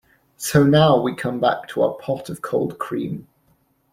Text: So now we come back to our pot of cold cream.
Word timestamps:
So 0.37 0.63
now 0.63 0.99
we 0.99 1.13
come 1.13 1.39
back 1.39 1.67
to 1.67 1.83
our 1.83 1.93
pot 1.93 2.31
of 2.31 2.41
cold 2.41 2.79
cream. 2.79 3.27